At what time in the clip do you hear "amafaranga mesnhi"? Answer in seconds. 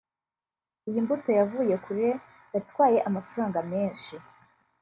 3.09-4.17